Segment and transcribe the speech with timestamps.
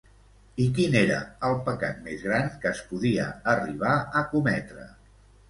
[0.63, 1.17] I quin era
[1.49, 3.93] el pecat més gran que es podia arribar
[4.23, 4.91] a cometre?